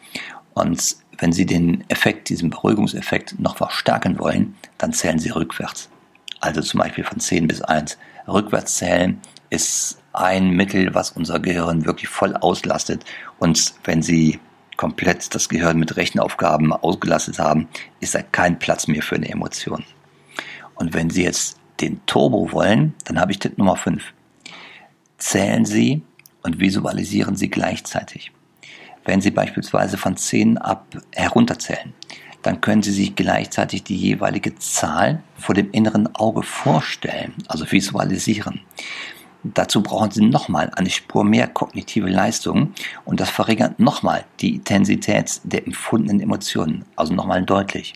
Und 0.55 0.97
wenn 1.19 1.33
Sie 1.33 1.45
den 1.45 1.85
Effekt, 1.89 2.31
diesen 2.31 2.49
Beruhigungseffekt 2.49 3.39
noch 3.39 3.59
verstärken 3.59 4.19
wollen, 4.19 4.55
dann 4.79 4.95
zählen 4.95 5.19
Sie 5.19 5.31
rückwärts. 5.31 5.91
Also 6.41 6.63
zum 6.63 6.81
Beispiel 6.81 7.05
von 7.05 7.21
10 7.21 7.47
bis 7.47 7.61
1. 7.61 7.99
Rückwärts 8.27 8.77
zählen 8.77 9.21
ist 9.51 9.99
ein 10.13 10.51
Mittel, 10.51 10.95
was 10.95 11.11
unser 11.11 11.41
Gehirn 11.41 11.85
wirklich 11.85 12.09
voll 12.09 12.35
auslastet. 12.37 13.05
Und 13.39 13.75
wenn 13.85 14.03
Sie 14.03 14.41
komplett 14.76 15.35
das 15.35 15.49
Gehirn 15.49 15.78
mit 15.78 15.97
Rechenaufgaben 15.97 16.73
ausgelastet 16.73 17.38
haben, 17.38 17.68
ist 18.00 18.14
da 18.14 18.23
kein 18.23 18.59
Platz 18.59 18.87
mehr 18.87 19.02
für 19.02 19.16
eine 19.16 19.28
Emotion. 19.28 19.85
Und 20.75 20.95
wenn 20.95 21.11
Sie 21.11 21.25
jetzt 21.25 21.59
den 21.80 22.04
Turbo 22.06 22.52
wollen, 22.52 22.95
dann 23.04 23.21
habe 23.21 23.33
ich 23.33 23.38
Tipp 23.38 23.59
Nummer 23.59 23.76
5. 23.76 24.02
Zählen 25.18 25.64
Sie 25.64 26.02
und 26.42 26.61
visualisieren 26.61 27.37
Sie 27.37 27.49
gleichzeitig. 27.49 28.33
Wenn 29.04 29.21
Sie 29.21 29.30
beispielsweise 29.30 29.97
von 29.97 30.16
10 30.16 30.59
ab 30.59 30.87
herunterzählen, 31.12 31.95
dann 32.42 32.61
können 32.61 32.83
Sie 32.83 32.92
sich 32.92 33.16
gleichzeitig 33.16 33.83
die 33.83 33.97
jeweilige 33.97 34.54
Zahl 34.56 35.23
vor 35.38 35.54
dem 35.54 35.71
inneren 35.73 36.14
Auge 36.14 36.42
vorstellen, 36.42 37.35
also 37.49 37.71
visualisieren. 37.71 38.61
Dazu 39.55 39.83
brauchen 39.83 40.11
Sie 40.11 40.25
nochmal 40.25 40.71
eine 40.76 40.91
Spur 40.91 41.25
mehr 41.25 41.47
kognitive 41.47 42.09
Leistung 42.09 42.73
und 43.05 43.21
das 43.21 43.31
verringert 43.31 43.79
nochmal 43.79 44.25
die 44.41 44.57
Intensität 44.57 45.41
der 45.45 45.67
empfundenen 45.67 46.21
Emotionen, 46.21 46.85
also 46.97 47.15
nochmal 47.15 47.43
deutlich. 47.45 47.95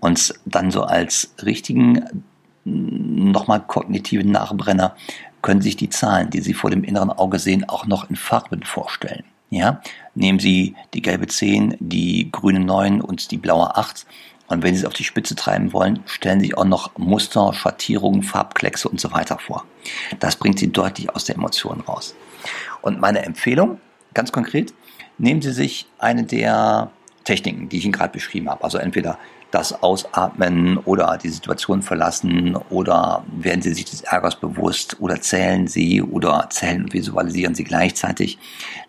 Und 0.00 0.34
dann 0.44 0.70
so 0.70 0.82
als 0.82 1.34
richtigen 1.42 2.24
nochmal 2.64 3.60
kognitiven 3.60 4.30
Nachbrenner 4.30 4.94
können 5.42 5.62
sich 5.62 5.76
die 5.76 5.88
Zahlen, 5.88 6.30
die 6.30 6.40
Sie 6.40 6.54
vor 6.54 6.70
dem 6.70 6.84
inneren 6.84 7.10
Auge 7.10 7.38
sehen, 7.38 7.68
auch 7.68 7.86
noch 7.86 8.10
in 8.10 8.16
Farben 8.16 8.62
vorstellen. 8.62 9.24
Ja, 9.48 9.80
nehmen 10.14 10.38
Sie 10.38 10.76
die 10.94 11.02
gelbe 11.02 11.26
10, 11.26 11.76
die 11.80 12.30
grüne 12.30 12.60
9 12.60 13.00
und 13.00 13.30
die 13.30 13.36
blaue 13.36 13.76
8 13.76 14.06
und 14.50 14.64
wenn 14.64 14.74
Sie 14.74 14.80
es 14.80 14.86
auf 14.86 14.92
die 14.92 15.04
Spitze 15.04 15.36
treiben 15.36 15.72
wollen, 15.72 16.00
stellen 16.06 16.40
Sie 16.40 16.54
auch 16.54 16.64
noch 16.64 16.98
Muster, 16.98 17.54
Schattierungen, 17.54 18.24
Farbkleckse 18.24 18.88
und 18.88 19.00
so 19.00 19.12
weiter 19.12 19.38
vor. 19.38 19.64
Das 20.18 20.36
bringt 20.36 20.58
Sie 20.58 20.72
deutlich 20.72 21.08
aus 21.08 21.24
der 21.24 21.36
Emotion 21.36 21.80
raus. 21.80 22.16
Und 22.82 23.00
meine 23.00 23.22
Empfehlung, 23.24 23.80
ganz 24.12 24.32
konkret, 24.32 24.74
nehmen 25.18 25.40
Sie 25.40 25.52
sich 25.52 25.86
eine 25.98 26.24
der 26.24 26.90
Techniken, 27.24 27.68
die 27.68 27.78
ich 27.78 27.84
Ihnen 27.84 27.92
gerade 27.92 28.12
beschrieben 28.12 28.50
habe. 28.50 28.64
Also 28.64 28.78
entweder 28.78 29.18
das 29.50 29.82
Ausatmen 29.82 30.78
oder 30.78 31.18
die 31.20 31.28
Situation 31.28 31.82
verlassen 31.82 32.56
oder 32.70 33.24
werden 33.36 33.62
Sie 33.62 33.74
sich 33.74 33.84
des 33.84 34.02
Ärgers 34.02 34.36
bewusst 34.36 34.96
oder 35.00 35.20
zählen 35.20 35.66
Sie 35.66 36.02
oder 36.02 36.48
zählen 36.50 36.84
und 36.84 36.92
visualisieren 36.92 37.54
Sie 37.54 37.64
gleichzeitig. 37.64 38.38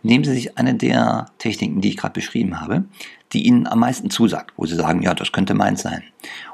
Nehmen 0.04 0.24
Sie 0.24 0.34
sich 0.34 0.58
eine 0.58 0.76
der 0.76 1.28
Techniken, 1.40 1.82
die 1.82 1.90
ich 1.90 1.98
gerade 1.98 2.14
beschrieben 2.14 2.62
habe, 2.62 2.84
die 3.34 3.46
Ihnen 3.46 3.66
am 3.66 3.80
meisten 3.80 4.10
zusagt, 4.10 4.54
wo 4.58 4.66
Sie 4.66 4.76
sagen, 4.76 5.02
ja, 5.02 5.14
das 5.14 5.32
könnte 5.32 5.54
meins 5.54 5.82
sein. 5.82 6.04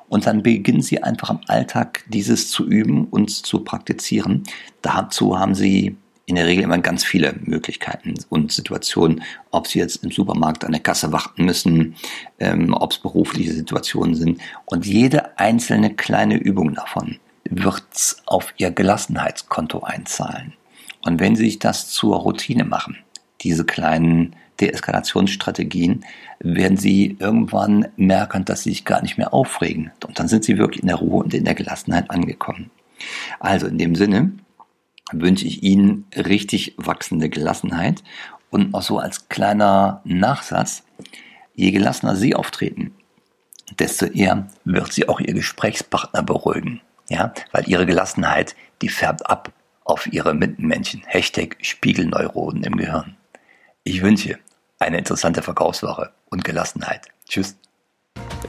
Und 0.10 0.26
dann 0.26 0.42
beginnen 0.42 0.82
Sie 0.82 1.04
einfach 1.04 1.30
im 1.30 1.40
Alltag 1.48 2.06
dieses 2.08 2.50
zu 2.50 2.66
üben 2.66 3.06
und 3.06 3.30
zu 3.30 3.64
praktizieren. 3.64 4.44
Dazu 4.82 5.38
haben 5.38 5.54
Sie 5.54 5.98
in 6.28 6.36
der 6.36 6.46
Regel 6.46 6.66
immer 6.66 6.78
ganz 6.78 7.06
viele 7.06 7.34
Möglichkeiten 7.42 8.14
und 8.30 8.52
Situationen, 8.52 9.24
ob 9.52 9.66
sie 9.66 9.80
jetzt 9.80 10.04
im 10.04 10.12
Supermarkt 10.12 10.66
an 10.66 10.74
der 10.74 10.82
Kasse 10.82 11.14
warten 11.14 11.46
müssen, 11.46 11.96
ähm, 12.40 12.74
ob 12.74 12.92
es 12.92 13.00
berufliche 13.00 13.54
Situationen 13.54 14.14
sind. 14.14 14.42
Und 14.66 14.86
jede 14.86 15.40
einzelne 15.40 15.96
kleine 15.96 16.36
Übung 16.36 16.76
davon 16.76 17.18
wird 17.50 18.18
auf 18.26 18.54
ihr 18.58 18.72
Gelassenheitskonto 18.72 19.84
einzahlen. 19.84 20.54
Und 21.06 21.22
wenn 21.22 21.38
Sie 21.38 21.46
sich 21.46 21.60
das 21.60 21.88
zur 21.88 22.18
Routine 22.18 22.66
machen, 22.66 22.98
diese 23.40 23.64
kleinen 23.64 24.36
Deeskalationsstrategien, 24.60 26.04
werden 26.40 26.76
Sie 26.76 27.16
irgendwann 27.20 27.88
merken, 27.96 28.44
dass 28.44 28.64
Sie 28.64 28.72
sich 28.72 28.84
gar 28.84 29.02
nicht 29.02 29.18
mehr 29.18 29.34
aufregen. 29.34 29.92
Und 30.06 30.20
dann 30.20 30.28
sind 30.28 30.44
Sie 30.44 30.58
wirklich 30.58 30.82
in 30.82 30.88
der 30.88 30.98
Ruhe 30.98 31.24
und 31.24 31.34
in 31.34 31.46
der 31.46 31.56
Gelassenheit 31.56 32.12
angekommen. 32.12 32.70
Also 33.40 33.68
in 33.68 33.78
dem 33.78 33.96
Sinne, 33.96 34.34
wünsche 35.12 35.46
ich 35.46 35.64
Ihnen 35.64 36.06
richtig 36.16 36.74
wachsende 36.78 37.30
Gelassenheit 37.30 38.04
und 38.50 38.74
auch 38.74 38.82
so 38.82 39.00
als 39.00 39.30
kleiner 39.30 40.02
Nachsatz, 40.04 40.84
je 41.56 41.72
gelassener 41.72 42.16
Sie 42.16 42.36
auftreten, 42.36 42.94
desto 43.80 44.06
eher 44.06 44.48
wird 44.64 44.94
Sie 44.94 45.08
auch 45.08 45.20
Ihr 45.20 45.34
Gesprächspartner 45.34 46.24
beruhigen. 46.24 46.82
Ja, 47.10 47.34
weil 47.52 47.68
Ihre 47.68 47.86
Gelassenheit, 47.86 48.56
die 48.82 48.90
färbt 48.90 49.30
ab 49.30 49.52
auf 49.86 50.08
Ihre 50.08 50.34
Mitmenschen. 50.34 51.04
Hashtag 51.06 51.58
Spiegelneuronen 51.62 52.64
im 52.64 52.76
Gehirn. 52.76 53.16
Ich 53.84 54.02
wünsche 54.02 54.38
eine 54.80 54.98
interessante 54.98 55.42
Verkaufswoche 55.42 56.12
und 56.30 56.44
Gelassenheit. 56.44 57.08
Tschüss. 57.28 57.58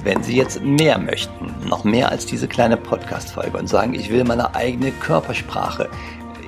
Wenn 0.03 0.23
Sie 0.23 0.37
jetzt 0.37 0.61
mehr 0.63 0.99
möchten, 0.99 1.55
noch 1.69 1.85
mehr 1.85 2.11
als 2.11 2.27
diese 2.27 2.49
kleine 2.49 2.77
Podcast-Folge 2.77 3.57
und 3.57 3.69
sagen, 3.69 3.95
ich 3.95 4.11
will 4.11 4.25
meine 4.25 4.55
eigene 4.55 4.91
Körpersprache 4.93 5.89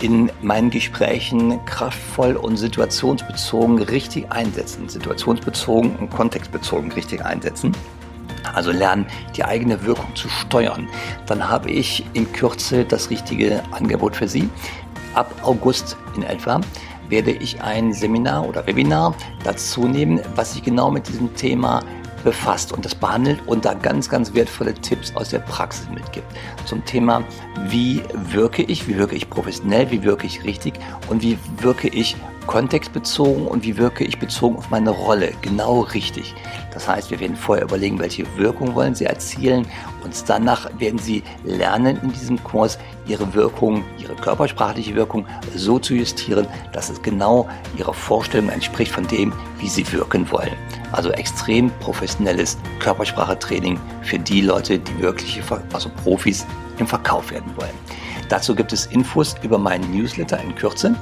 in 0.00 0.30
meinen 0.42 0.70
Gesprächen 0.70 1.64
kraftvoll 1.64 2.36
und 2.36 2.56
situationsbezogen 2.56 3.82
richtig 3.82 4.30
einsetzen. 4.30 4.88
Situationsbezogen 4.88 5.96
und 5.96 6.10
kontextbezogen 6.10 6.92
richtig 6.92 7.24
einsetzen 7.24 7.74
also 8.54 8.72
lernen, 8.72 9.06
die 9.36 9.44
eigene 9.44 9.84
Wirkung 9.84 10.14
zu 10.14 10.28
steuern, 10.28 10.88
dann 11.26 11.48
habe 11.48 11.70
ich 11.70 12.04
in 12.14 12.32
Kürze 12.32 12.84
das 12.84 13.10
richtige 13.10 13.62
Angebot 13.70 14.16
für 14.16 14.28
Sie. 14.28 14.48
Ab 15.14 15.32
August 15.42 15.96
in 16.16 16.22
etwa 16.22 16.60
werde 17.08 17.32
ich 17.32 17.60
ein 17.60 17.92
Seminar 17.92 18.48
oder 18.48 18.66
Webinar 18.66 19.14
dazu 19.42 19.88
nehmen, 19.88 20.20
was 20.36 20.52
sich 20.52 20.62
genau 20.62 20.90
mit 20.90 21.08
diesem 21.08 21.34
Thema 21.34 21.82
befasst 22.22 22.72
und 22.72 22.84
das 22.84 22.94
behandelt 22.94 23.40
und 23.46 23.64
da 23.64 23.74
ganz, 23.74 24.08
ganz 24.08 24.34
wertvolle 24.34 24.74
Tipps 24.74 25.14
aus 25.16 25.30
der 25.30 25.40
Praxis 25.40 25.88
mitgibt. 25.90 26.26
Zum 26.64 26.84
Thema, 26.84 27.22
wie 27.68 28.02
wirke 28.30 28.62
ich, 28.62 28.88
wie 28.88 28.96
wirke 28.96 29.16
ich 29.16 29.28
professionell, 29.28 29.90
wie 29.90 30.02
wirke 30.02 30.26
ich 30.26 30.44
richtig 30.44 30.74
und 31.08 31.22
wie 31.22 31.38
wirke 31.58 31.88
ich 31.88 32.16
kontextbezogen 32.46 33.46
und 33.46 33.64
wie 33.64 33.76
wirke 33.76 34.04
ich 34.04 34.18
bezogen 34.18 34.56
auf 34.56 34.70
meine 34.70 34.90
Rolle 34.90 35.32
genau 35.42 35.80
richtig. 35.80 36.34
Das 36.72 36.88
heißt, 36.88 37.10
wir 37.10 37.20
werden 37.20 37.36
vorher 37.36 37.64
überlegen, 37.64 37.98
welche 37.98 38.24
Wirkung 38.36 38.74
wollen 38.74 38.94
Sie 38.94 39.04
erzielen 39.04 39.66
und 40.04 40.14
danach 40.28 40.68
werden 40.78 40.98
Sie 40.98 41.22
lernen 41.44 41.98
in 42.02 42.12
diesem 42.12 42.42
Kurs 42.42 42.78
Ihre 43.06 43.32
Wirkung, 43.34 43.84
Ihre 43.98 44.14
körpersprachliche 44.14 44.94
Wirkung 44.94 45.26
so 45.54 45.78
zu 45.78 45.94
justieren, 45.94 46.46
dass 46.72 46.90
es 46.90 47.00
genau 47.02 47.48
Ihrer 47.76 47.94
Vorstellung 47.94 48.48
entspricht 48.50 48.92
von 48.92 49.06
dem, 49.06 49.32
wie 49.58 49.68
Sie 49.68 49.90
wirken 49.92 50.30
wollen. 50.30 50.52
Also 50.92 51.10
extrem 51.10 51.70
professionelles 51.80 52.56
Körpersprachetraining 52.80 53.78
für 54.02 54.18
die 54.18 54.40
Leute, 54.40 54.78
die 54.78 54.98
wirkliche, 54.98 55.42
also 55.72 55.90
Profis 56.02 56.46
im 56.78 56.86
Verkauf 56.86 57.30
werden 57.30 57.50
wollen. 57.56 57.99
Dazu 58.30 58.54
gibt 58.54 58.72
es 58.72 58.86
Infos 58.86 59.34
über 59.42 59.58
meinen 59.58 59.92
Newsletter 59.92 60.40
in 60.40 60.54
Kürze. 60.54 60.94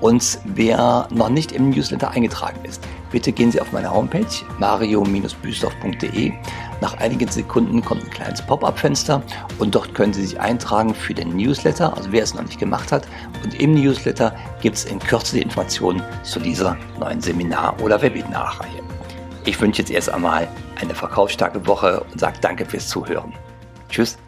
Und 0.00 0.38
wer 0.44 1.08
noch 1.10 1.28
nicht 1.28 1.50
im 1.50 1.70
Newsletter 1.70 2.12
eingetragen 2.12 2.64
ist, 2.64 2.80
bitte 3.10 3.32
gehen 3.32 3.50
Sie 3.50 3.60
auf 3.60 3.72
meine 3.72 3.92
Homepage 3.92 4.24
mario-büstorf.de. 4.60 6.32
Nach 6.80 6.96
einigen 6.98 7.28
Sekunden 7.28 7.84
kommt 7.84 8.04
ein 8.04 8.10
kleines 8.10 8.40
Pop-up-Fenster 8.42 9.20
und 9.58 9.74
dort 9.74 9.94
können 9.94 10.12
Sie 10.12 10.24
sich 10.24 10.38
eintragen 10.38 10.94
für 10.94 11.12
den 11.12 11.36
Newsletter, 11.36 11.96
also 11.96 12.12
wer 12.12 12.22
es 12.22 12.34
noch 12.34 12.44
nicht 12.44 12.60
gemacht 12.60 12.92
hat. 12.92 13.08
Und 13.42 13.60
im 13.60 13.74
Newsletter 13.74 14.32
gibt 14.62 14.76
es 14.76 14.84
in 14.84 15.00
Kürze 15.00 15.36
die 15.36 15.42
Informationen 15.42 16.02
zu 16.22 16.38
dieser 16.38 16.76
neuen 17.00 17.20
Seminar- 17.20 17.74
oder 17.82 18.00
Webinarreihe. 18.00 18.82
Ich 19.44 19.60
wünsche 19.60 19.82
jetzt 19.82 19.90
erst 19.90 20.10
einmal 20.10 20.46
eine 20.80 20.94
verkaufsstarke 20.94 21.66
Woche 21.66 22.04
und 22.12 22.20
sage 22.20 22.36
danke 22.40 22.64
fürs 22.64 22.86
Zuhören. 22.86 23.32
Tschüss. 23.88 24.18